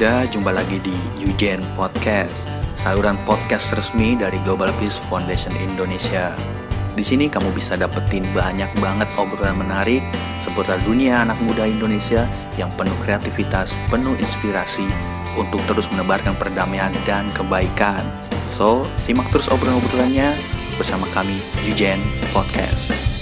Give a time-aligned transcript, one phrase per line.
[0.00, 6.32] muda, jumpa lagi di Eugen Podcast, saluran podcast resmi dari Global Peace Foundation Indonesia.
[6.96, 10.00] Di sini kamu bisa dapetin banyak banget obrolan menarik
[10.40, 12.24] seputar dunia anak muda Indonesia
[12.56, 14.88] yang penuh kreativitas, penuh inspirasi
[15.36, 18.00] untuk terus menebarkan perdamaian dan kebaikan.
[18.48, 20.32] So, simak terus obrolan-obrolannya
[20.80, 21.36] bersama kami
[21.68, 22.00] Eugen
[22.32, 23.19] Podcast.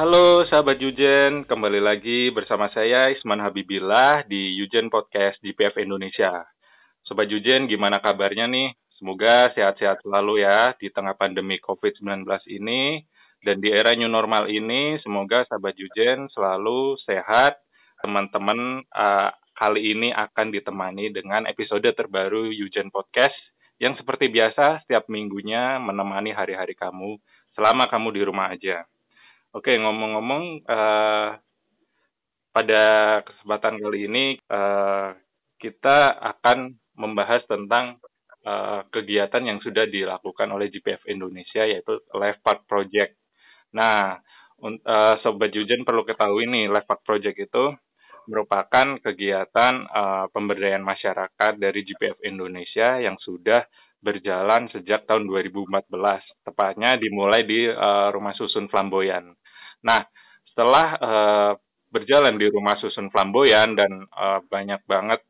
[0.00, 6.40] Halo sahabat Yujen, kembali lagi bersama saya Isman Habibillah di Yujen Podcast GPF Indonesia.
[7.04, 8.72] Sobat Yujen, gimana kabarnya nih?
[8.96, 13.04] Semoga sehat-sehat selalu ya di tengah pandemi COVID-19 ini
[13.44, 14.96] dan di era new normal ini.
[15.04, 17.60] Semoga sahabat Yujen selalu sehat.
[18.00, 23.36] Teman-teman uh, kali ini akan ditemani dengan episode terbaru Yujen Podcast
[23.76, 27.20] yang seperti biasa setiap minggunya menemani hari-hari kamu
[27.52, 28.88] selama kamu di rumah aja.
[29.50, 31.34] Oke, ngomong-ngomong, uh,
[32.54, 32.84] pada
[33.26, 35.10] kesempatan kali ini uh,
[35.58, 37.98] kita akan membahas tentang
[38.46, 43.18] uh, kegiatan yang sudah dilakukan oleh GPF Indonesia yaitu Life Park Project.
[43.74, 44.22] Nah,
[44.62, 47.74] uh, Sobat Jujen perlu ketahui nih, Life Park Project itu
[48.30, 53.66] merupakan kegiatan uh, pemberdayaan masyarakat dari GPF Indonesia yang sudah
[53.98, 55.90] berjalan sejak tahun 2014,
[56.46, 59.39] tepatnya dimulai di uh, Rumah Susun Flamboyan.
[59.86, 60.00] Nah,
[60.50, 61.52] setelah uh,
[61.90, 65.20] berjalan di Rumah Susun Flamboyan dan uh, banyak banget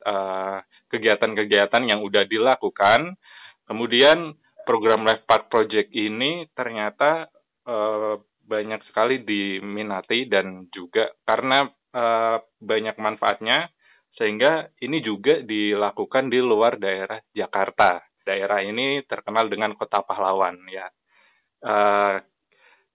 [0.93, 3.17] kegiatan-kegiatan uh, yang udah dilakukan,
[3.65, 4.37] kemudian
[4.69, 7.33] program Life Park Project ini ternyata
[7.65, 11.65] uh, banyak sekali diminati dan juga karena
[11.95, 13.71] uh, banyak manfaatnya
[14.19, 20.87] sehingga ini juga dilakukan di luar daerah Jakarta daerah ini terkenal dengan kota pahlawan ya.
[21.61, 22.21] Uh,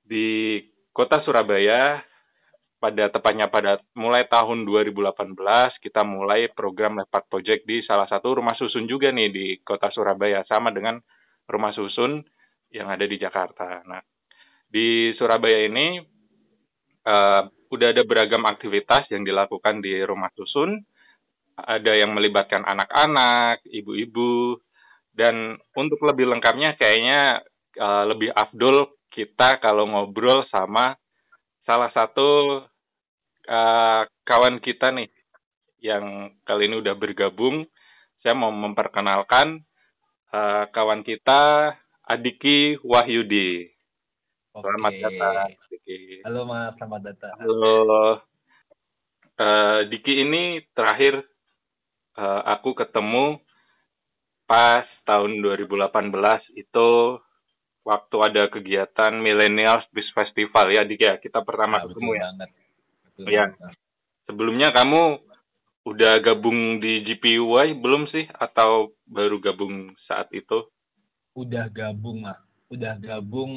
[0.06, 0.62] di
[0.96, 2.00] kota Surabaya
[2.80, 5.36] pada tepatnya pada mulai tahun 2018
[5.84, 10.48] kita mulai program Lepak Project di salah satu rumah susun juga nih di kota Surabaya
[10.48, 10.96] sama dengan
[11.52, 12.24] rumah susun
[12.72, 13.84] yang ada di Jakarta.
[13.84, 14.00] Nah
[14.72, 16.00] di Surabaya ini
[17.04, 17.44] uh,
[17.76, 20.80] udah ada beragam aktivitas yang dilakukan di rumah susun.
[21.56, 24.60] Ada yang melibatkan anak-anak, ibu-ibu,
[25.16, 27.40] dan untuk lebih lengkapnya kayaknya
[27.80, 31.00] uh, lebih afdol kita kalau ngobrol sama
[31.64, 32.62] salah satu
[33.48, 35.08] uh, kawan kita nih
[35.80, 37.64] yang kali ini udah bergabung.
[38.20, 39.64] Saya mau memperkenalkan
[40.36, 43.72] uh, kawan kita Adiki Wahyudi.
[44.56, 46.24] Selamat datang, Diki.
[46.24, 47.34] Halo Mas, selamat datang.
[47.40, 47.78] Halo.
[49.36, 51.28] Uh, Diki ini terakhir
[52.16, 53.40] uh, aku ketemu
[54.48, 55.76] pas tahun 2018
[56.56, 56.90] itu
[57.86, 62.28] waktu ada kegiatan Millennials Peace Festival ya Dik ya kita pertama ya, ketemu ya.
[63.06, 63.46] Betul ya.
[64.26, 65.22] Sebelumnya kamu
[65.86, 70.66] udah gabung di GPUI belum sih atau baru gabung saat itu?
[71.38, 72.42] Udah gabung lah,
[72.74, 73.54] udah gabung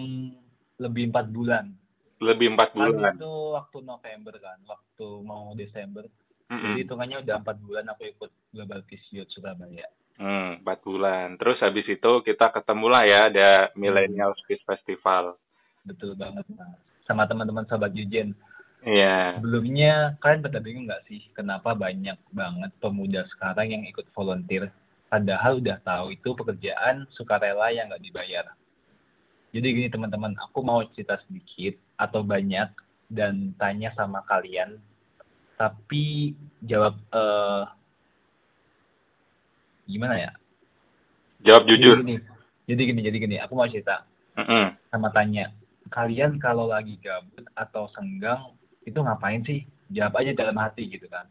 [0.76, 1.72] lebih empat bulan.
[2.20, 3.00] Lebih empat kan bulan.
[3.00, 6.04] Kan itu waktu November kan, waktu mau Desember.
[6.48, 6.60] Mm -hmm.
[6.60, 9.88] Jadi hitungannya udah empat bulan aku ikut Global Peace Youth Surabaya.
[10.18, 11.38] Hmm, empat bulan.
[11.38, 15.38] Terus habis itu kita ketemulah ya ada Millennial Speed Festival.
[15.86, 16.74] Betul banget, Mas.
[17.06, 18.34] Sama teman-teman sahabat Jujen.
[18.82, 18.98] Iya.
[18.98, 19.26] Yeah.
[19.38, 24.70] Sebelumnya kalian pada bingung nggak sih kenapa banyak banget pemuda sekarang yang ikut volunteer
[25.08, 28.46] padahal udah tahu itu pekerjaan sukarela yang nggak dibayar.
[29.48, 32.68] Jadi gini teman-teman, aku mau cerita sedikit atau banyak
[33.08, 34.76] dan tanya sama kalian,
[35.56, 37.64] tapi jawab uh,
[39.88, 40.30] gimana ya?
[41.48, 41.96] Jawab jujur.
[41.98, 42.16] Jadi gini,
[42.68, 43.36] jadi gini, jadi gini.
[43.40, 44.04] Aku mau cerita.
[44.36, 44.64] Mm -hmm.
[44.92, 45.50] Sama tanya,
[45.90, 48.54] kalian kalau lagi gabut atau senggang
[48.84, 49.64] itu ngapain sih?
[49.88, 51.24] Jawab aja dalam hati gitu kan.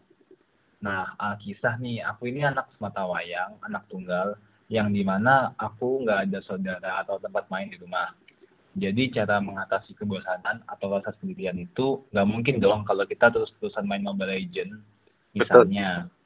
[0.82, 4.34] Nah, uh, kisah nih, aku ini anak semata wayang, anak tunggal,
[4.68, 8.14] yang di mana aku nggak ada saudara atau tempat main di rumah.
[8.78, 14.06] Jadi cara mengatasi kebosanan atau rasa sendirian itu nggak mungkin dong kalau kita terus-terusan main
[14.06, 14.82] Mobile Legend,
[15.34, 16.06] misalnya.
[16.06, 16.17] Betul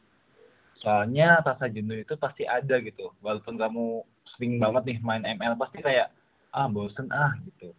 [0.82, 3.14] soalnya rasa jenuh itu pasti ada gitu.
[3.22, 4.02] Walaupun kamu
[4.36, 6.10] sering banget nih main ML pasti kayak
[6.52, 7.72] ah bosen ah gitu.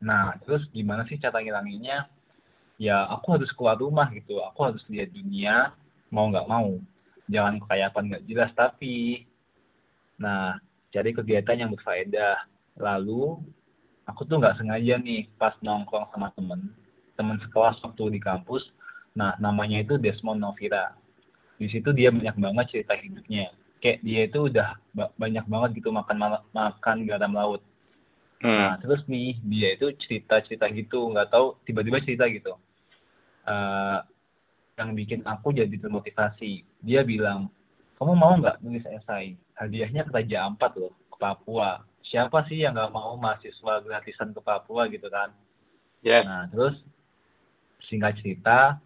[0.00, 2.08] Nah terus gimana sih cara ngilanginnya?
[2.80, 4.40] Ya aku harus keluar rumah gitu.
[4.40, 5.76] Aku harus lihat dunia
[6.08, 6.80] mau nggak mau.
[7.28, 9.28] Jangan kekayapan nggak jelas tapi
[10.16, 10.56] nah
[10.90, 12.48] cari kegiatan yang berfaedah.
[12.80, 13.36] Lalu
[14.08, 16.72] aku tuh nggak sengaja nih pas nongkrong sama temen.
[17.20, 18.64] Temen sekelas waktu di kampus.
[19.12, 20.96] Nah namanya itu Desmond Novira
[21.60, 23.52] di situ dia banyak banget cerita hidupnya
[23.84, 24.80] kayak dia itu udah
[25.20, 27.60] banyak banget gitu makan makan garam laut
[28.40, 28.48] hmm.
[28.48, 32.56] nah terus nih dia itu cerita cerita gitu nggak tahu tiba-tiba cerita gitu
[33.44, 34.00] uh,
[34.80, 36.64] yang bikin aku jadi termotivasi.
[36.80, 37.52] Dia bilang,
[38.00, 39.36] kamu mau nggak nulis esai?
[39.60, 41.84] Hadiahnya ke Raja Ampat loh, ke Papua.
[42.08, 45.36] Siapa sih yang nggak mau mahasiswa gratisan ke Papua gitu kan?
[46.00, 46.24] Yes.
[46.24, 46.80] Nah, terus
[47.92, 48.80] singkat cerita,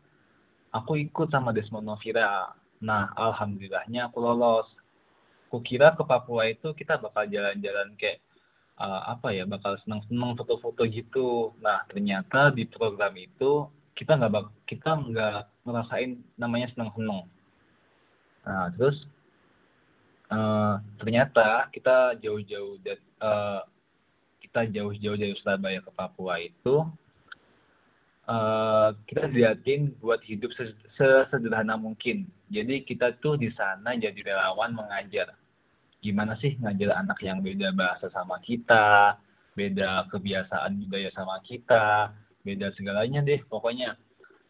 [0.75, 2.51] aku ikut sama Desmond Novira.
[2.83, 4.69] Nah, alhamdulillahnya aku lolos.
[5.53, 8.19] Kukira ke Papua itu kita bakal jalan-jalan kayak
[8.81, 11.55] uh, apa ya, bakal senang-senang foto-foto gitu.
[11.63, 17.31] Nah, ternyata di program itu kita nggak bak kita nggak ngerasain namanya senang-senang.
[18.43, 18.99] Nah, terus
[20.35, 22.83] uh, ternyata kita jauh-jauh
[23.23, 23.63] uh,
[24.43, 26.85] kita jauh-jauh dari Surabaya ke Papua itu
[28.29, 30.53] uh, kita dilihatin buat hidup
[30.97, 32.29] sesederhana mungkin.
[32.49, 35.37] Jadi kita tuh di sana jadi relawan mengajar.
[36.05, 39.17] Gimana sih ngajar anak yang beda bahasa sama kita,
[39.57, 42.13] beda kebiasaan budaya sama kita,
[42.45, 43.97] beda segalanya deh pokoknya.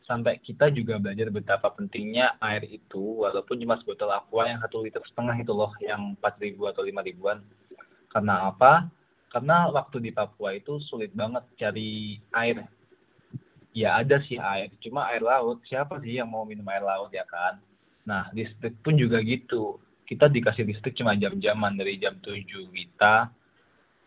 [0.05, 5.01] Sampai kita juga belajar betapa pentingnya air itu, walaupun cuma sebotol aqua yang satu liter
[5.01, 7.41] setengah itu loh, yang empat ribu atau lima ribuan.
[8.13, 8.85] Karena apa?
[9.33, 12.69] Karena waktu di Papua itu sulit banget cari air
[13.75, 14.71] ya ada sih air.
[14.81, 15.61] Cuma air laut.
[15.67, 17.59] Siapa sih yang mau minum air laut ya kan?
[18.07, 19.83] Nah listrik pun juga gitu.
[20.07, 22.39] Kita dikasih listrik cuma jam-jaman dari jam 7
[22.71, 23.29] kita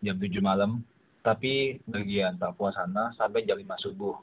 [0.00, 0.80] jam 7 malam.
[1.20, 4.16] Tapi bagian Papua sana sampai jam 5 subuh.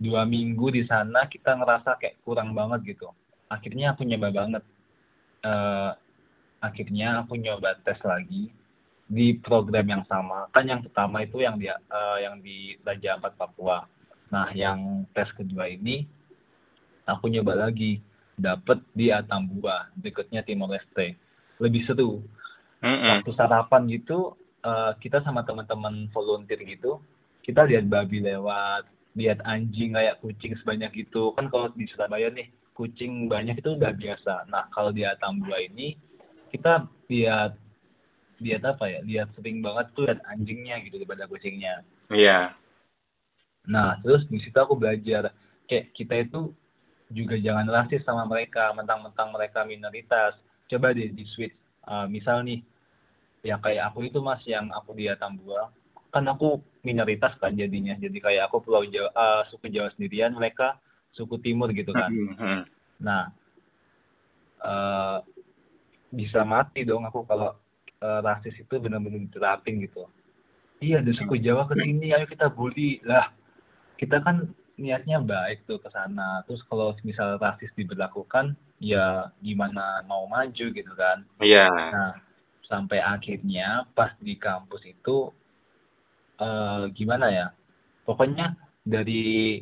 [0.00, 3.12] Dua minggu di sana kita ngerasa kayak kurang banget gitu.
[3.52, 4.64] Akhirnya aku nyoba banget.
[5.44, 5.92] Uh,
[6.64, 8.48] akhirnya aku nyoba tes lagi
[9.06, 10.48] di program yang sama.
[10.50, 13.95] Kan yang pertama itu yang di uh, yang di Raja Ampat Papua
[14.30, 16.06] Nah, yang tes kedua ini
[17.06, 18.02] aku nyoba lagi
[18.36, 21.16] dapet di Atambua, deketnya Timor Leste.
[21.62, 22.20] Lebih seru.
[22.84, 23.24] Mm-hmm.
[23.24, 24.36] Waktu sarapan gitu,
[24.66, 27.00] uh, kita sama teman-teman volunteer gitu,
[27.40, 28.84] kita lihat babi lewat,
[29.16, 31.32] lihat anjing kayak kucing sebanyak itu.
[31.32, 34.50] Kan kalau di Surabaya nih, kucing banyak itu udah biasa.
[34.52, 35.96] Nah, kalau di Atambua ini,
[36.52, 37.56] kita lihat
[38.36, 39.00] lihat apa ya?
[39.00, 41.80] Lihat sering banget tuh lihat anjingnya gitu daripada kucingnya.
[42.12, 42.52] Iya.
[42.52, 42.65] Yeah
[43.66, 45.34] Nah, terus di situ aku belajar
[45.66, 46.54] kayak kita itu
[47.10, 50.34] juga jangan rasis sama mereka, mentang-mentang mereka minoritas.
[50.66, 51.54] Coba deh di switch.
[51.86, 52.66] Uh, misal nih,
[53.46, 55.70] ya kayak aku itu mas yang aku di Atambua,
[56.10, 57.94] kan aku minoritas kan jadinya.
[57.94, 60.82] Jadi kayak aku pulau Jawa, uh, suku Jawa sendirian, mereka
[61.14, 62.10] suku Timur gitu kan.
[62.10, 62.62] Hmm, hmm.
[63.06, 63.30] Nah,
[64.66, 65.22] uh,
[66.10, 67.54] bisa mati dong aku kalau
[68.02, 70.10] uh, rasis itu benar-benar diterapin gitu.
[70.82, 72.98] Iya, ada suku Jawa ke sini, ayo kita bully.
[73.06, 73.30] Lah,
[73.96, 76.44] kita kan niatnya baik tuh ke sana.
[76.44, 81.24] Terus kalau misal rasis diberlakukan, ya gimana mau maju gitu kan.
[81.40, 81.68] Iya.
[81.68, 82.12] Nah,
[82.68, 85.32] sampai akhirnya pas di kampus itu
[86.40, 87.46] uh, gimana ya?
[88.04, 88.54] Pokoknya
[88.86, 89.60] dari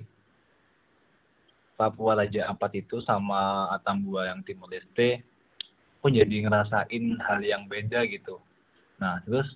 [1.75, 5.27] Papua Raja Ampat itu sama Atambua yang Timur Leste,
[5.99, 8.39] aku jadi ngerasain hal yang beda gitu.
[9.03, 9.49] Nah, terus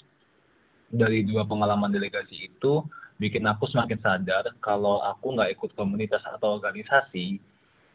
[0.91, 2.83] dari dua pengalaman delegasi itu,
[3.19, 7.43] bikin aku semakin sadar kalau aku nggak ikut komunitas atau organisasi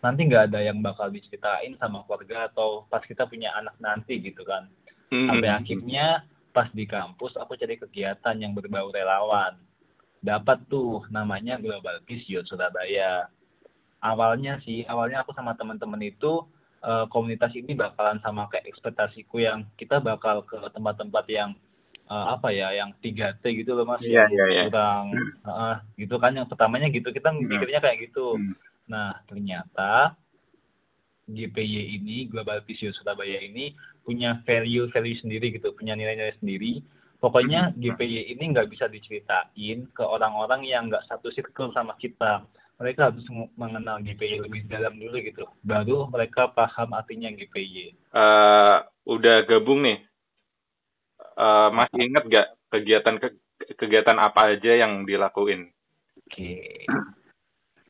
[0.03, 4.43] nanti nggak ada yang bakal diceritain sama keluarga atau pas kita punya anak nanti gitu
[4.43, 4.67] kan.
[5.13, 5.29] Hmm.
[5.29, 9.55] sampai akhirnya pas di kampus aku cari kegiatan yang berbau relawan.
[10.23, 13.29] Dapat tuh namanya Global Peace Youth Surabaya.
[14.01, 16.43] Awalnya sih awalnya aku sama teman-teman itu
[16.83, 21.55] uh, komunitas ini bakalan sama kayak ekspektasiku yang kita bakal ke tempat-tempat yang
[22.09, 24.65] uh, apa ya yang tiga T gitu loh mas yeah, yeah, yeah.
[24.67, 25.13] kurang
[25.45, 27.47] uh, gitu kan yang pertamanya gitu kita hmm.
[27.47, 28.55] mikirnya kayak gitu hmm.
[28.89, 30.17] nah ternyata
[31.23, 33.71] GPY ini Global Visio Surabaya ini
[34.03, 36.83] punya value value sendiri gitu punya nilai-nilai sendiri
[37.23, 37.79] pokoknya hmm.
[37.79, 42.43] GPY ini nggak bisa diceritain ke orang-orang yang nggak satu circle sama kita
[42.83, 43.23] mereka harus
[43.55, 50.03] mengenal GPY lebih dalam dulu gitu baru mereka paham artinya GPY uh, udah gabung nih
[51.37, 53.27] uh, masih ingat gak kegiatan ke,
[53.77, 55.69] kegiatan apa aja yang dilakuin?
[56.23, 56.85] Oke.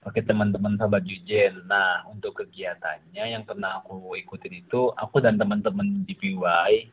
[0.04, 1.64] Oke teman-teman sahabat Jujen.
[1.64, 6.92] Nah untuk kegiatannya yang pernah aku ikutin itu aku dan teman-teman GPY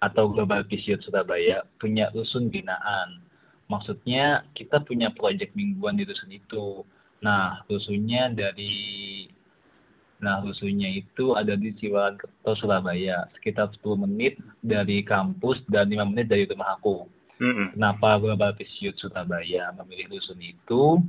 [0.00, 3.24] atau Global Peace Surabaya punya rusun binaan.
[3.72, 6.84] Maksudnya kita punya proyek mingguan di rusun itu.
[7.24, 9.24] Nah rusunnya dari
[10.20, 16.28] Nah, rusuhnya itu ada di Ciwankerto, Surabaya, sekitar 10 menit dari kampus dan 5 menit
[16.28, 17.08] dari rumah aku.
[17.40, 17.66] Mm-hmm.
[17.72, 21.00] Kenapa Global Peace Youth Surabaya memilih rusun itu?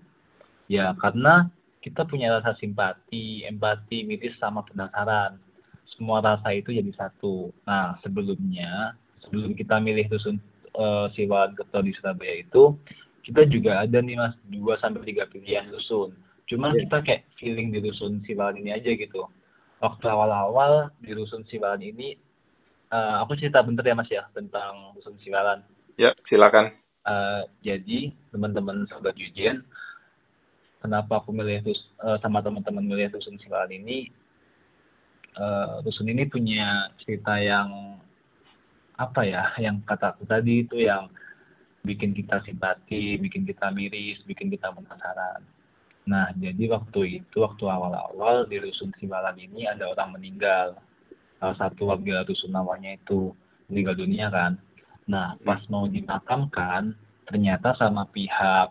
[0.72, 1.52] Ya, karena
[1.84, 5.36] kita punya rasa simpati, empati, miris, sama penasaran.
[5.92, 7.52] Semua rasa itu jadi satu.
[7.68, 8.96] Nah, sebelumnya,
[9.28, 10.40] sebelum kita milih rusun
[10.80, 12.80] uh, Siwan Kerto di Surabaya itu,
[13.28, 16.16] kita juga ada nih mas, 2 sampai 3 pilihan rusun
[16.52, 16.84] Cuman Iya.
[16.84, 19.24] kita kayak feeling di rusun Siwalan ini aja gitu.
[19.80, 22.20] Waktu awal-awal di rusun Siwalan ini,
[22.92, 25.64] eh, aku cerita bentar ya Mas ya tentang rusun Siwalan.
[25.96, 26.76] Ya, silakan.
[27.08, 29.64] Eh, jadi teman-teman sobat Yujen,
[30.84, 34.12] kenapa aku milih rus eh, sama teman-teman milih rusun Siwalan ini?
[35.32, 37.96] eh, rusun ini punya cerita yang
[39.00, 39.56] apa ya?
[39.56, 41.08] Yang kata aku tadi itu yang
[41.88, 45.42] bikin kita simpati, bikin kita miris, bikin kita penasaran.
[46.10, 50.78] Nah, jadi waktu itu, waktu awal-awal di rusun Siwalan ini ada orang meninggal.
[51.38, 53.34] Salah satu warga rusun namanya itu
[53.70, 54.58] meninggal dunia kan.
[55.06, 56.98] Nah, pas mau dimakamkan,
[57.30, 58.70] ternyata sama pihak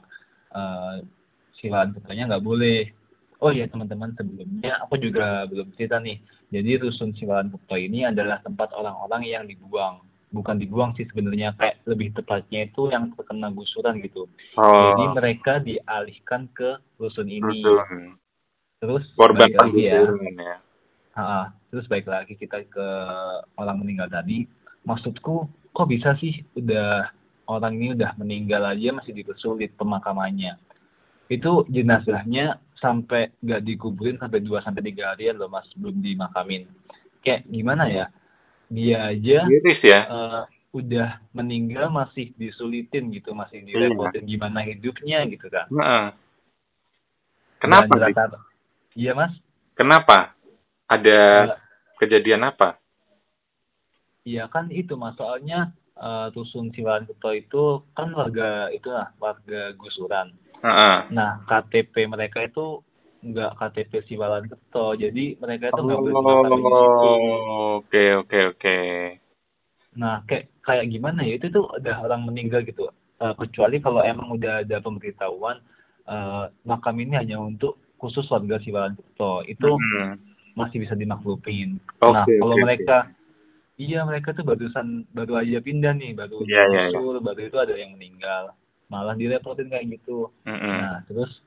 [0.55, 0.97] eh,
[1.59, 2.91] Siwalan Putranya nggak boleh.
[3.41, 6.21] Oh ya teman-teman, sebelumnya aku juga belum cerita nih.
[6.51, 10.03] Jadi rusun Siwalan Pukto ini adalah tempat orang-orang yang dibuang.
[10.31, 14.31] Bukan dibuang sih sebenarnya, kayak lebih tepatnya itu yang terkena gusuran gitu.
[14.55, 17.67] Jadi Oh, mereka dialihkan ke rusun ini.
[17.67, 18.15] rusun.
[18.79, 20.07] Terus Korban lagi ya.
[21.19, 21.51] ya.
[21.71, 22.87] Terus baik lagi kita ke
[23.59, 24.47] orang meninggal tadi.
[24.87, 27.11] Maksudku, kok bisa sih udah
[27.51, 30.55] orang ini udah meninggal aja masih dipersulit pemakamannya.
[31.27, 36.65] Itu jenazahnya sampai nggak dikuburin sampai 2 sampai 3 harian loh Mas belum dimakamin.
[37.21, 38.09] Kayak gimana ya?
[38.71, 40.01] Dia aja Miris ya.
[40.07, 43.91] eh, udah meninggal masih disulitin gitu, masih Iya.
[43.91, 45.67] direpotin gimana hidupnya gitu kan.
[45.69, 46.07] Heeh.
[47.59, 47.91] Kenapa?
[47.91, 48.01] Sih?
[48.01, 48.43] rata-
[48.93, 49.35] Iya Mas.
[49.75, 50.35] Kenapa?
[50.87, 51.59] Ada Eh,
[51.97, 52.79] kejadian apa?
[54.23, 57.63] Iya kan itu mas soalnya eh, rusun Siwalan Kuto itu
[57.93, 60.33] kan warga itu lah warga gusuran.
[60.61, 60.97] Heeh.
[61.11, 62.81] Nah KTP mereka itu
[63.21, 66.15] nggak KTP Siwalan Kuto jadi mereka itu nggak boleh.
[66.17, 68.79] Oh, oke oke oke.
[70.01, 72.89] Nah kayak kayak gimana ya itu tuh udah orang meninggal gitu.
[73.21, 75.61] Eh, kecuali kalau emang udah ada pemberitahuan
[76.09, 80.17] eh, makam ini hanya untuk khusus warga Siwalan Kuto itu Hmm.
[80.57, 81.77] masih bisa dimaklumin.
[82.01, 83.13] Oke, nah kalau oke, mereka
[83.81, 86.85] Iya mereka tuh barusan baru aja pindah nih baru iya, iya.
[86.93, 88.53] digusur, baru itu ada yang meninggal
[88.93, 90.29] malah direpotin kayak gitu.
[90.45, 90.77] Mm-mm.
[90.77, 91.41] Nah terus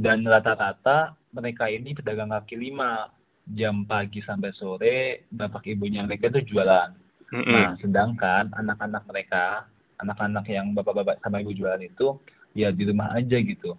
[0.00, 3.12] dan rata-rata mereka ini pedagang kaki lima
[3.52, 6.96] jam pagi sampai sore bapak ibunya mereka itu jualan.
[7.30, 7.52] Mm-mm.
[7.52, 9.68] Nah sedangkan anak-anak mereka
[10.00, 12.16] anak-anak yang bapak-bapak sama ibu jualan itu
[12.56, 13.76] ya di rumah aja gitu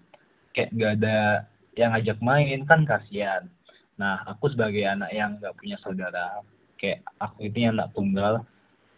[0.53, 1.17] kayak nggak ada
[1.73, 3.49] yang ngajak main kan kasihan.
[3.97, 6.45] Nah aku sebagai anak yang nggak punya saudara
[6.77, 8.45] kayak aku ini anak tunggal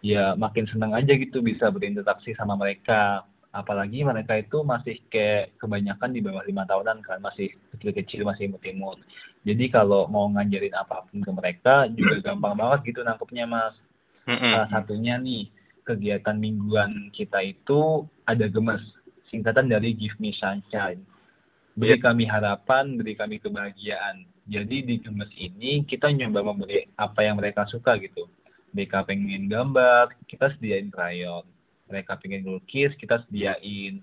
[0.03, 6.09] ya makin seneng aja gitu bisa berinteraksi sama mereka apalagi mereka itu masih kayak kebanyakan
[6.09, 8.97] di bawah lima tahunan kan masih kecil-kecil masih imut-imut.
[9.45, 13.77] Jadi kalau mau ngajarin apa pun ke mereka juga gampang banget gitu nangkepnya mas.
[14.23, 14.39] Mm-mm.
[14.39, 15.51] salah satunya nih
[15.83, 18.79] kegiatan mingguan kita itu ada gemes
[19.27, 21.03] singkatan dari Give Me Sunshine.
[21.75, 24.25] Beri kami harapan beri kami kebahagiaan.
[24.47, 28.25] Jadi di gemes ini kita nyoba memberi apa yang mereka suka gitu.
[28.73, 31.52] Mereka pengen gambar kita sediain krayon
[31.93, 34.01] mereka pengen lukis kita sediain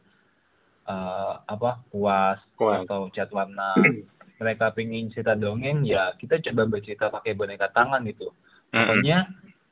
[0.87, 2.87] eh, apa kuas Kuas.
[2.87, 3.75] atau cat warna
[4.41, 8.31] mereka pengen cerita dongeng ya kita coba bercerita pakai boneka tangan gitu
[8.71, 9.27] pokoknya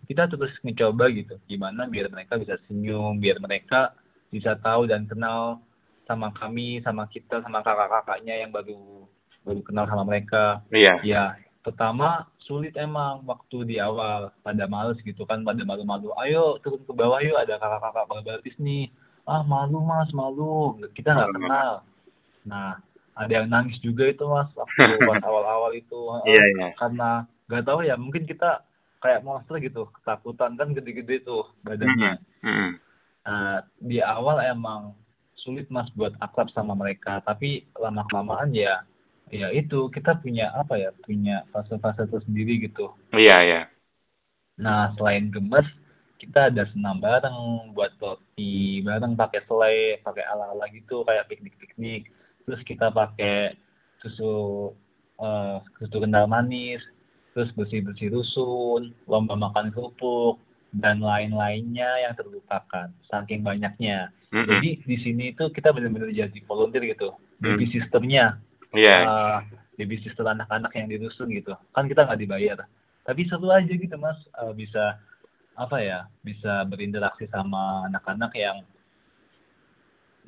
[0.04, 3.94] kita terus mencoba gitu gimana biar mereka bisa senyum biar mereka
[4.28, 5.62] bisa tahu dan kenal
[6.04, 9.08] sama kami sama kita sama kakak-kakaknya yang baru
[9.44, 10.94] baru kenal sama mereka Iya.
[11.04, 11.24] ya
[11.68, 14.32] pertama sulit emang waktu di awal.
[14.40, 16.16] Pada males gitu kan pada malu-malu.
[16.24, 18.88] Ayo turun ke bawah yuk ada kakak-kakak baris nih.
[19.28, 20.80] Ah malu mas malu.
[20.96, 21.72] Kita nggak kenal.
[22.48, 22.80] Nah
[23.12, 26.00] ada yang nangis juga itu mas waktu pas awal-awal itu.
[26.24, 26.68] Iya iya.
[26.80, 28.64] karena nggak tahu ya mungkin kita
[28.98, 32.18] kayak monster gitu ketakutan kan gede-gede tuh badannya.
[32.42, 32.70] Mm-mm.
[33.28, 34.96] Nah, di awal emang
[35.36, 37.20] sulit mas buat akrab sama mereka.
[37.22, 38.82] Tapi lama kelamaan ya
[39.30, 42.92] ya itu kita punya apa ya punya fase-fase tersendiri gitu.
[43.14, 43.62] Iya iya.
[44.58, 45.70] nah selain gemes
[46.18, 52.10] kita ada senam bareng buat roti bareng pakai selai pakai ala-ala gitu kayak piknik-piknik.
[52.42, 53.54] Terus kita pakai
[54.02, 54.74] susu
[55.22, 56.82] eh, susu kental manis
[57.36, 60.42] terus bersih-bersih rusun lomba makan kerupuk
[60.74, 64.10] dan lain-lainnya yang terlupakan saking banyaknya.
[64.28, 64.60] Mm-mm.
[64.60, 68.36] jadi di sini itu kita benar-benar jadi volunteer gitu baby sistemnya
[68.76, 68.96] Iya.
[69.00, 69.38] uh,
[70.04, 72.58] sister anak-anak yang di rusun gitu kan kita nggak dibayar
[73.06, 75.00] tapi seru aja gitu mas uh, bisa
[75.58, 78.60] apa ya bisa berinteraksi sama anak-anak yang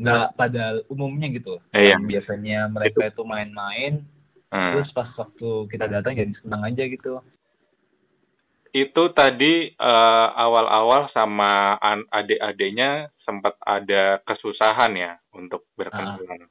[0.00, 1.94] nggak pada umumnya gitu Iya.
[2.00, 4.00] Yang biasanya mereka itu main-main
[4.50, 4.74] Mm.
[4.74, 7.22] terus pas waktu kita datang jadi senang aja gitu
[8.70, 11.74] Itu tadi eh, awal-awal sama
[12.10, 16.46] adik-adiknya sempat ada kesusahan ya untuk berkenalan.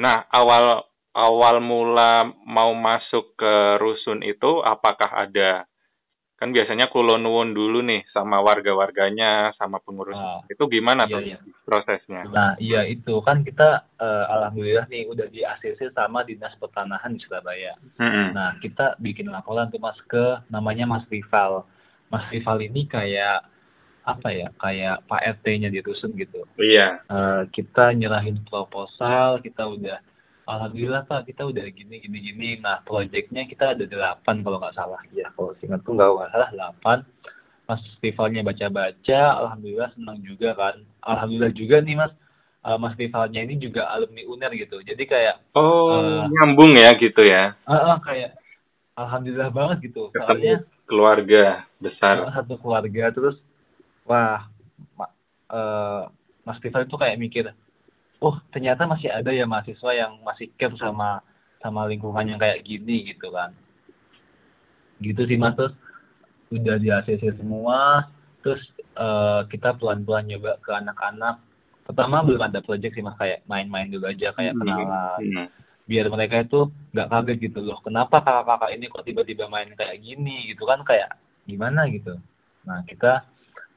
[0.00, 5.66] Nah, awal awal mula mau masuk ke rusun itu apakah ada
[6.40, 11.38] kan biasanya kulonwon dulu nih sama warga-warganya sama pengurus Ah, itu gimana iya, tuh iya.
[11.68, 12.24] prosesnya?
[12.32, 17.20] Nah, iya itu kan kita eh, alhamdulillah nih udah di ACC sama Dinas Pertanahan di
[17.20, 17.76] Surabaya.
[18.00, 18.32] Mm-mm.
[18.32, 21.68] Nah, kita bikin laporan tuh Mas ke namanya Mas Rival.
[22.08, 23.44] Mas Rival ini kayak
[24.08, 24.48] apa ya?
[24.56, 26.40] Kayak Pak RT-nya di rusun gitu.
[26.56, 27.04] Iya.
[27.04, 30.00] Eh, kita nyerahin proposal, kita udah
[30.48, 32.48] Alhamdulillah Pak, kita udah gini gini gini.
[32.58, 35.28] Nah, proyeknya kita ada delapan kalau nggak salah ya.
[35.36, 36.98] Kalau seingatku nggak nggak salah delapan.
[37.70, 40.82] Mas rivalnya baca-baca, alhamdulillah senang juga kan.
[41.06, 42.12] Alhamdulillah juga nih Mas,
[42.66, 44.82] eh, Mas rivalnya ini juga alumni UNER gitu.
[44.82, 47.54] Jadi kayak Oh, Eh, nyambung ya gitu ya.
[47.66, 48.34] ah ah, kayak
[48.98, 50.10] alhamdulillah banget gitu.
[50.10, 52.26] Soalnya keluarga besar.
[52.34, 53.38] satu keluarga terus
[54.02, 54.50] wah
[55.50, 56.02] eh,
[56.42, 57.44] Mas Rival itu kayak mikir
[58.20, 61.24] oh ternyata masih ada ya mahasiswa yang masih care sama
[61.60, 63.52] sama lingkungan yang kayak gini gitu kan.
[65.00, 65.56] Gitu sih mas.
[65.56, 65.74] Terus
[66.52, 68.08] udah di ACC semua
[68.40, 71.40] terus eh, kita pelan-pelan nyoba ke anak-anak.
[71.84, 73.16] Pertama belum ada project sih mas.
[73.16, 75.20] Kayak main-main dulu aja kayak kenalan.
[75.20, 75.48] Hmm.
[75.90, 77.82] biar mereka itu nggak kaget gitu loh.
[77.82, 80.86] Kenapa kakak-kakak ini kok tiba-tiba main kayak gini gitu kan?
[80.86, 81.18] Kayak
[81.50, 82.14] gimana gitu?
[82.62, 83.26] Nah kita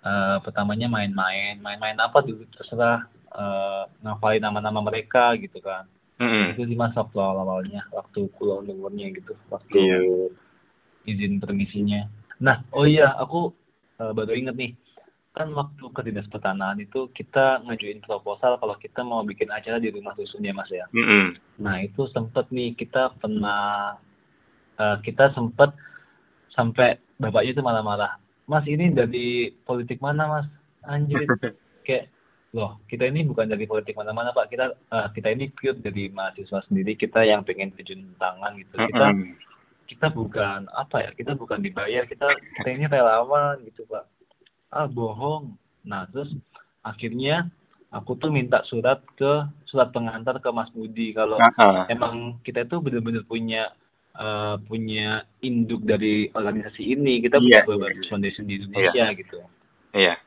[0.05, 1.57] eh, pertamanya main-main.
[1.57, 2.45] Main-main apa dulu?
[2.53, 5.89] Terserah eh, ngafalin nama-nama mereka gitu kan
[6.21, 6.53] Mm-mm.
[6.53, 9.97] itu sih mas waktu awal-awalnya waktu kuliah umurnya gitu waktu Iya.
[11.03, 13.51] izin permisinya nah oh iya aku
[13.97, 14.71] eh, baru inget nih
[15.33, 19.89] kan waktu ke dinas pertanahan itu kita ngajuin proposal kalau kita mau bikin acara di
[19.89, 21.33] rumah dusun ya mas ya Mm-mm.
[21.65, 23.97] Nah itu sempet nih kita pernah
[24.77, 25.73] eh, kita sempet
[26.53, 28.21] sampai bapaknya itu marah-marah.
[28.45, 30.45] Mas ini dari politik mana mas?
[30.85, 31.25] Anjir
[31.85, 32.12] kayak
[32.53, 34.53] loh kita ini bukan dari politik mana-mana pak.
[34.53, 36.93] Kita eh, kita ini pure dari mahasiswa sendiri.
[36.93, 38.77] Kita yang pengen terjun tangan gitu.
[38.77, 39.33] Kita Mm-mm.
[39.89, 42.05] kita bukan apa ya kita bukan dibayar.
[42.05, 42.29] Kita
[42.61, 44.05] kita ini relawan gitu pak.
[44.69, 45.57] Ah bohong.
[45.83, 46.29] Nah terus
[46.85, 47.49] akhirnya
[47.89, 51.09] aku tuh minta surat ke surat pengantar ke Mas Budi.
[51.17, 51.85] Kalau Ah, ah.
[51.89, 53.73] emang kita itu benar-benar punya
[54.13, 59.37] eh, punya induk dari organisasi ini kita Iya, punya Peace Foundation di Indonesia gitu.
[59.97, 60.21] Iya.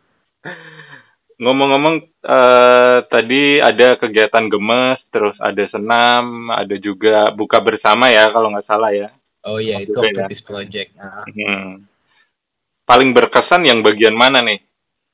[1.36, 8.52] Ngomong-ngomong, eh, tadi ada kegiatan gemes, terus ada senam, ada juga buka bersama ya kalau
[8.52, 9.08] nggak salah ya.
[9.46, 10.26] oh iya itu ya.
[10.42, 11.86] Project nah, Hmm.
[12.86, 14.62] Paling berkesan yang bagian mana nih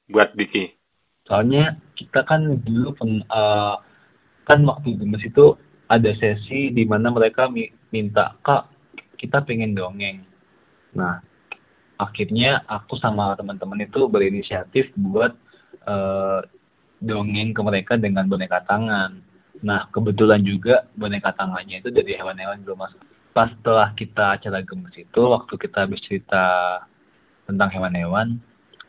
[0.08, 0.82] buat Diki?
[1.22, 3.76] soalnya kita kan dulu pen, eh,
[4.42, 5.54] kan waktu gemes itu
[5.86, 8.66] ada sesi di mana mereka mi- minta kak
[9.16, 10.26] kita pengen dongeng
[10.92, 11.22] nah
[11.96, 15.32] akhirnya aku sama teman-teman itu berinisiatif buat
[15.86, 16.40] eh,
[17.02, 19.18] dongeng ke mereka dengan boneka tangan.
[19.62, 22.94] Nah kebetulan juga boneka tangannya itu dari hewan-hewan belum mas
[23.32, 26.44] pas setelah kita acara gemes itu waktu kita habis cerita
[27.48, 28.38] tentang hewan-hewan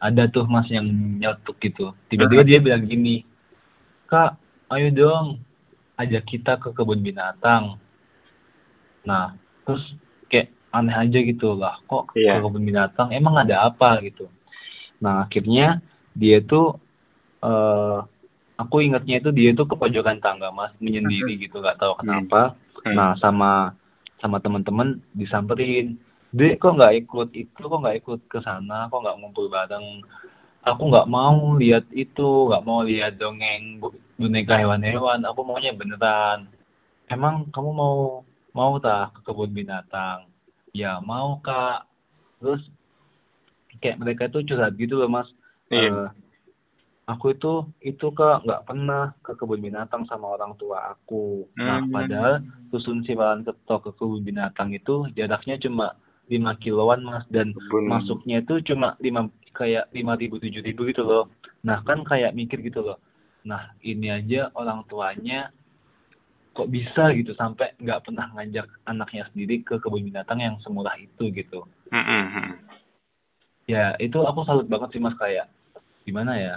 [0.04, 0.84] ada tuh mas yang
[1.18, 1.96] nyetuk gitu.
[2.12, 3.24] Tiba-tiba dia bilang gini
[4.12, 4.36] kak
[4.76, 5.26] ayo dong
[5.96, 7.80] ajak kita ke kebun binatang.
[9.08, 9.82] Nah terus
[10.28, 12.38] kayak aneh aja gitu lah kok Iya.
[12.38, 13.08] ke kebun binatang?
[13.16, 14.04] Emang ada apa?
[14.04, 14.28] Gitu.
[15.00, 15.80] Nah akhirnya
[16.14, 16.83] dia tuh
[17.44, 17.98] eh
[18.58, 22.56] aku ingatnya itu dia tuh ke pojokan tangga mas menyendiri gitu nggak tahu kenapa.
[22.84, 22.96] Hmm.
[22.96, 23.76] nah sama
[24.24, 26.00] sama teman-teman disamperin.
[26.34, 27.60] Dek kok nggak ikut itu?
[27.60, 28.88] Kok nggak ikut ke sana?
[28.88, 30.02] Kok nggak ngumpul bareng?
[30.64, 33.84] Aku nggak mau lihat itu nggak mau lihat dongeng
[34.16, 35.28] boneka hewan-hewan.
[35.28, 36.48] Aku maunya beneran.
[37.12, 37.96] Emang kamu mau
[38.56, 40.26] mau tak ke kebun binatang?
[40.72, 41.86] Ya mau kak.
[42.40, 42.64] Terus
[43.84, 45.28] kayak mereka itu curhat gitu loh mas.
[45.68, 45.92] Iya.
[45.92, 46.08] Eh,
[47.04, 51.92] aku itu itu kak nggak pernah ke kebun binatang sama orang tua aku nah Hmm.
[51.92, 52.34] padahal
[52.72, 56.00] dusun Siwalan Keto ke kebun binatang itu jaraknya cuma
[56.32, 57.92] 5 kiloan mas dan Kebun.
[57.92, 61.28] masuknya itu cuma lima kayak lima ribu tujuh ribu gitu loh
[61.60, 62.98] nah kan kayak mikir gitu loh
[63.44, 65.52] nah ini aja orang tuanya
[66.56, 71.28] kok bisa gitu sampai nggak pernah ngajak anaknya sendiri ke kebun binatang yang semurah itu
[71.36, 72.63] gitu Mm-mm.
[73.66, 75.52] ya itu aku salut banget sih mas kayak
[76.04, 76.56] gimana ya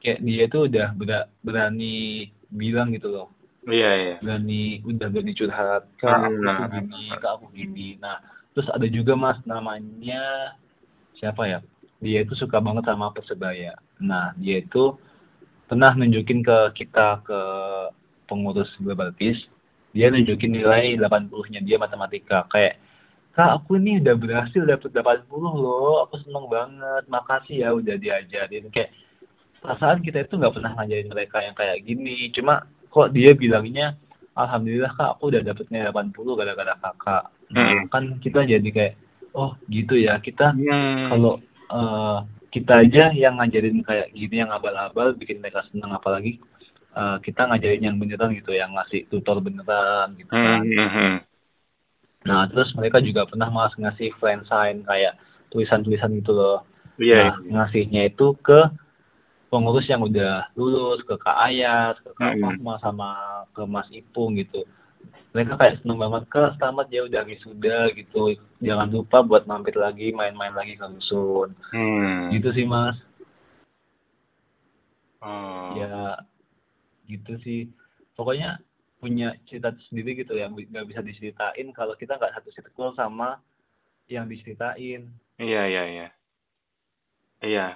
[0.00, 3.28] kayak dia tuh udah bera- berani bilang gitu loh.
[3.68, 4.16] Iya, iya.
[4.24, 6.56] berani udah berani curhat kak aku Nah.
[6.56, 7.88] tuh gini kak aku gini.
[8.00, 8.16] Nah
[8.56, 10.56] terus ada juga mas namanya
[11.20, 11.60] siapa ya?
[12.00, 13.76] Dia itu suka banget sama persebaya.
[14.00, 14.96] Nah dia itu
[15.68, 17.40] pernah nunjukin ke kita ke
[18.26, 19.44] pengurus global peace
[19.92, 22.48] dia nunjukin nilai 80-nya dia matematika.
[22.48, 22.80] Kayak
[23.36, 28.72] kak aku ini udah berhasil dapet 80 loh aku seneng banget makasih ya udah diajarin.
[28.72, 28.90] Kayak
[29.60, 33.94] perasaan kita itu nggak pernah ngajarin mereka yang kayak gini cuma kok dia bilangnya
[34.32, 37.86] alhamdulillah kak aku udah dapetnya 80 gara-gara kakak nah, Hmm.
[37.90, 38.94] kan kita jadi kayak
[39.32, 41.08] oh gitu ya kita Hmm.
[41.12, 41.34] kalau
[41.70, 42.18] eh,
[42.50, 46.40] kita aja yang ngajarin kayak gini yang abal-abal bikin mereka senang apalagi
[46.90, 51.16] eh, kita ngajarin yang beneran gitu yang ngasih tutor beneran gitu kan hmm,
[52.20, 55.16] nah terus mereka juga pernah mas ngasih friend sign kayak
[55.50, 56.60] tulisan-tulisan gitu loh
[57.00, 57.32] Iya.
[57.48, 58.60] nah ngasihnya itu ke
[59.50, 62.42] pengurus yang udah lulus ke Kak Ayas ke Kak Hmm.
[62.46, 63.08] Fatma sama
[63.50, 64.62] ke Mas Ipung gitu
[65.30, 70.10] mereka kayak seneng banget ke selamat ya udah wisuda gitu jangan lupa buat mampir lagi
[70.10, 72.30] main-main lagi ke rusun Hmm.
[72.30, 72.94] gitu sih mas
[75.20, 75.76] Oh.
[75.76, 76.16] ya
[77.04, 77.68] gitu sih
[78.16, 78.56] pokoknya
[78.96, 83.36] punya cerita sendiri gitu yang nggak bisa diceritain kalau kita nggak satu circle sama
[84.06, 86.08] yang diceritain Iya, iya, iya.
[87.40, 87.66] Iya.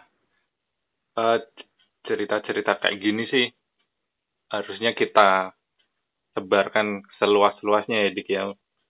[1.14, 1.70] C-
[2.04, 3.46] cerita-cerita kayak gini sih
[4.50, 5.54] harusnya kita
[6.34, 8.42] sebarkan seluas-luasnya ya Dik ya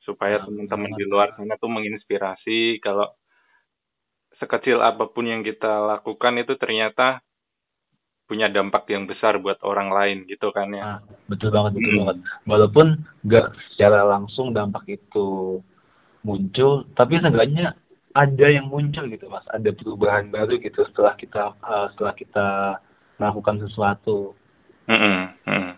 [0.04, 3.08] supaya Nah, teman-teman di luar sana tuh menginspirasi kalau
[4.40, 7.22] sekecil apa pun yang kita lakukan itu ternyata
[8.24, 10.84] punya dampak yang besar buat orang lain gitu kan ya.
[10.84, 12.00] Nah, betul banget, betul Hmm.
[12.02, 12.16] banget.
[12.48, 12.87] Walaupun
[13.28, 15.60] nggak secara langsung dampak itu
[16.24, 17.76] muncul, tapi seenggaknya
[18.14, 19.42] ada yang muncul gitu, mas.
[19.50, 22.48] Ada perubahan baru gitu setelah kita eh, setelah kita
[23.18, 24.38] melakukan sesuatu.
[24.87, 25.72] Mm-mm, mm.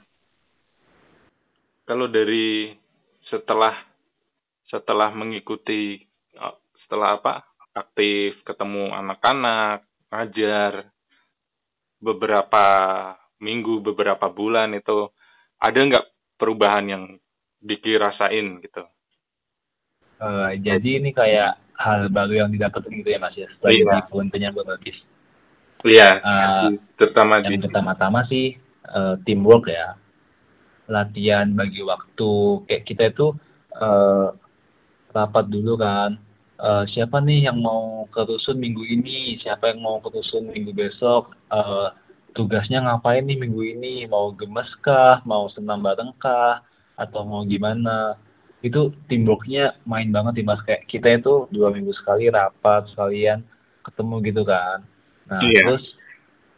[1.88, 2.76] Kalau dari
[3.32, 3.72] setelah
[4.68, 6.04] setelah mengikuti
[6.36, 10.92] eh, setelah apa aktif ketemu anak-anak ngajar
[11.96, 12.66] beberapa
[13.40, 15.08] minggu beberapa bulan itu
[15.56, 17.04] ada nggak perubahan yang
[17.56, 18.84] Diki rasain gitu?
[20.20, 23.48] Eh, jadi ini kayak hal baru yang didapat gitu ya, mas ya.
[23.52, 24.08] Setelah Iya.
[24.08, 24.96] volunteer buat Batis.
[25.86, 29.94] Iya, Eh, terutama di yang pertama-tama sih eh, teamwork ya.
[30.86, 32.64] Latihan bagi waktu.
[32.66, 33.26] Kayak kita itu
[33.76, 34.28] eh,
[35.12, 36.16] rapat dulu kan.
[36.56, 39.36] Eh, siapa nih yang mau ke rusun minggu ini?
[39.36, 41.36] Siapa yang mau ke rusun minggu besok?
[41.52, 41.88] Eh,
[42.32, 44.08] tugasnya ngapain nih minggu ini?
[44.08, 45.20] Mau gemes kah?
[45.28, 46.64] Mau senam bareng kah?
[46.96, 48.16] Atau mau gimana
[48.66, 53.46] itu teamworknya main banget sih mas kayak kita itu dua minggu sekali rapat sekalian
[53.86, 54.82] ketemu gitu kan
[55.26, 55.62] nah Iya.
[55.62, 55.84] terus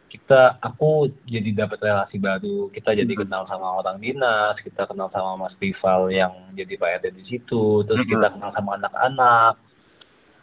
[0.09, 3.19] kita aku jadi dapat relasi baru kita jadi Mhm.
[3.25, 7.85] kenal sama orang dinas kita kenal sama mas rival yang jadi pak RT di situ
[7.85, 8.09] terus Mhm.
[8.09, 9.53] kita kenal sama anak-anak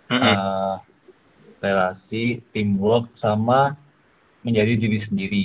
[0.07, 0.22] Mm-mm.
[0.22, 0.74] eh,
[1.59, 2.24] relasi
[2.55, 3.74] teamwork sama
[4.46, 5.44] menjadi diri sendiri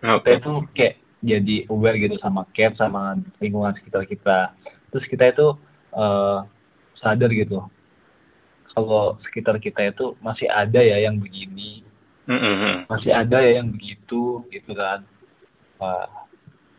[0.00, 0.40] kita Oke.
[0.40, 4.56] itu kayak jadi aware gitu sama care sama lingkungan sekitar kita
[4.90, 5.46] terus kita itu
[5.92, 6.38] eh,
[6.96, 7.64] sadar gitu
[8.70, 11.82] kalau sekitar kita itu masih ada ya yang begini
[12.26, 12.86] Mm-mm.
[12.86, 15.02] masih ada ya yang begitu gitu kan
[15.76, 16.28] Wah,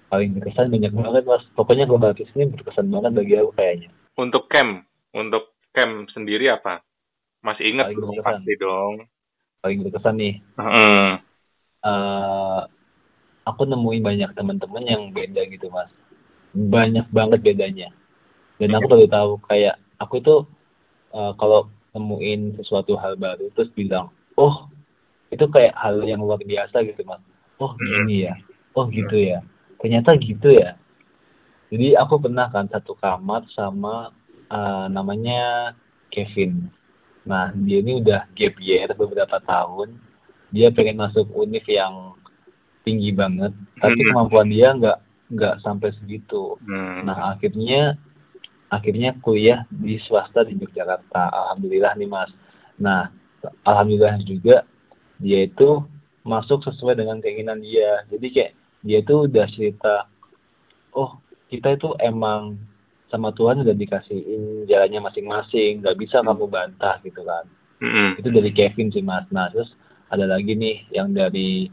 [0.08, 4.46] paling berkesan banyak banget mas pokoknya global Kids ini berkesan banget bagi aku kayaknya Untuk
[4.48, 6.84] camp, untuk camp sendiri apa?
[7.42, 8.24] Masih ingat Paling berkesan.
[8.28, 8.94] pasti dong.
[9.60, 11.12] paling berkesan nih Mm.
[11.82, 12.60] eh
[13.42, 15.90] aku nemuin banyak teman-teman yang beda gitu mas
[16.54, 17.90] banyak banget bedanya
[18.62, 20.46] dan aku baru tahu kayak aku tuh
[21.18, 21.66] eh, kalau
[21.98, 24.70] nemuin sesuatu hal baru terus bilang oh
[25.32, 27.24] itu kayak hal yang luar biasa gitu mas.
[27.58, 28.36] Oh gini ya.
[28.76, 29.40] Oh gitu ya.
[29.80, 30.76] Ternyata gitu ya.
[31.72, 34.12] Jadi aku pernah kan satu kamar sama
[34.52, 35.72] eh, namanya
[36.12, 36.68] Kevin.
[37.24, 39.96] Nah dia ini udah gap year beberapa tahun.
[40.52, 42.20] Dia pengen masuk univ yang
[42.84, 45.00] tinggi banget tapi kemampuan dia nggak
[45.32, 46.60] nggak sampai segitu.
[46.66, 47.08] Hmm.
[47.08, 47.96] nah akhirnya
[48.72, 51.28] akhirnya kuliah di swasta di Yogyakarta.
[51.30, 52.32] Alhamdulillah nih mas.
[52.80, 53.12] Nah
[53.68, 54.64] alhamdulillah juga
[55.20, 55.84] dia itu
[56.24, 58.08] masuk sesuai dengan keinginan dia.
[58.08, 60.08] Jadi kayak dia itu udah cerita
[60.96, 61.20] oh
[61.52, 62.56] kita itu emang
[63.12, 67.44] sama Tuhan udah dikasihin jalannya masing-masing nggak bisa kamu bantah gitu kan.
[67.82, 68.22] Mm-mm.
[68.22, 69.28] itu dari Kevin sih mas.
[69.36, 69.68] Nah terus
[70.08, 71.68] ada lagi nih yang dari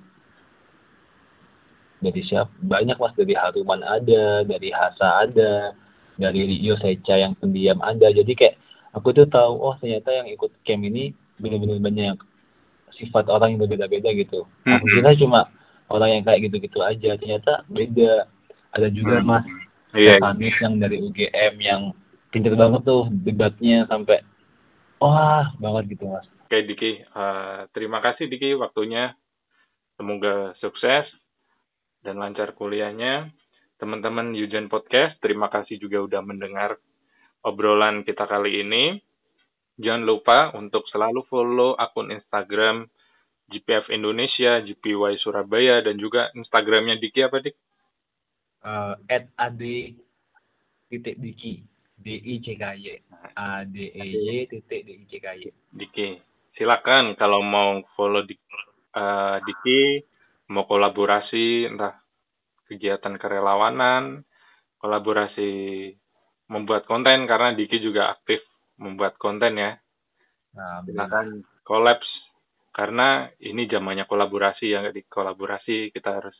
[2.02, 2.50] dari siapa?
[2.58, 3.14] Banyak mas.
[3.14, 5.78] Dari Haruman ada dari Hasa ada
[6.18, 8.54] dari Rio Seca yang pendiam ada jadi kayak
[8.90, 12.16] aku tuh tahu oh ternyata yang ikut camp ini benar-benar banyak
[12.92, 14.94] sifat orang yang berbeda-beda gitu aku Mhm.
[14.98, 15.40] kira cuma
[15.88, 18.26] orang yang kayak gitu-gitu aja ternyata beda
[18.74, 19.28] ada juga Hmm.
[19.28, 19.44] mas
[19.88, 20.20] Iya.
[20.20, 21.82] Panis yang dari UGM yang
[22.28, 24.20] pinter banget tuh debatnya sampai
[24.98, 29.12] wah banget gitu mas Oke Diki, Eh, terima kasih Diki waktunya.
[29.94, 31.04] Semoga sukses
[32.00, 33.28] dan lancar kuliahnya.
[33.78, 36.76] Teman-teman Yujan Podcast, terima kasih juga udah mendengar
[37.46, 38.98] obrolan kita kali ini.
[39.78, 42.90] Jangan lupa untuk selalu follow akun Instagram
[43.48, 47.56] GPF Indonesia, GPY Surabaya, dan juga Instagramnya Diki apa Dik?
[48.64, 49.94] uh, at ade
[50.90, 51.62] titik Diki
[51.98, 52.86] D I C K Y
[53.36, 56.18] A D E Y titik D I C K Y Diki.
[56.58, 58.34] Silakan kalau mau follow di
[58.90, 60.02] eh, Diki,
[60.50, 61.94] mau kolaborasi entah
[62.68, 64.22] kegiatan kerelawanan,
[64.78, 65.90] kolaborasi
[66.48, 68.40] membuat konten karena Diki juga aktif
[68.78, 69.72] membuat konten ya.
[70.54, 72.08] nah Silakan kolaps
[72.72, 76.36] karena ini zamannya kolaborasi ya di kolaborasi kita harus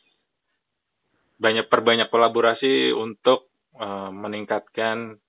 [1.39, 5.19] banyak perbanyak kolaborasi untuk eh, meningkatkan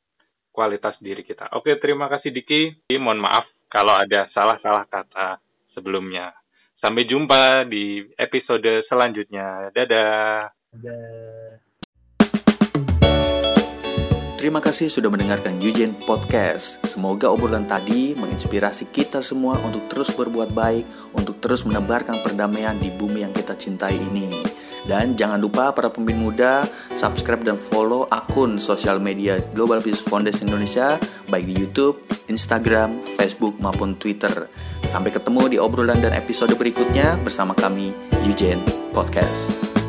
[0.51, 1.51] kualitas diri kita.
[1.55, 2.91] Oke, terima kasih Diki.
[2.99, 5.39] Mohon maaf kalau ada salah-salah kata
[5.75, 6.35] sebelumnya.
[6.81, 9.71] Sampai jumpa di episode selanjutnya.
[9.71, 10.60] Dadah.
[14.41, 16.81] Terima kasih sudah mendengarkan Yujen Podcast.
[16.87, 22.89] Semoga obrolan tadi menginspirasi kita semua untuk terus berbuat baik, untuk terus menebarkan perdamaian di
[22.89, 24.41] bumi yang kita cintai ini.
[24.87, 26.65] Dan jangan lupa para pemimpin muda,
[26.97, 30.97] subscribe dan follow akun sosial media Global Peace Foundation Indonesia,
[31.29, 32.01] baik di YouTube,
[32.33, 34.49] Instagram, Facebook, maupun Twitter.
[34.87, 37.93] Sampai ketemu di obrolan dan episode berikutnya bersama kami,
[38.25, 38.63] Yujen
[38.97, 39.80] Podcast.